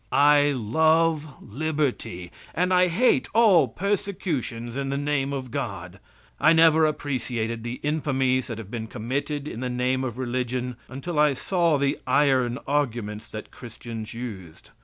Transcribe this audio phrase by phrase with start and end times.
[0.11, 5.99] I love liberty and I hate all persecutions in the name of God.
[6.39, 11.19] I never appreciated the infamies that have been committed in the name of religion until
[11.19, 14.71] I saw the iron arguments that Christians used.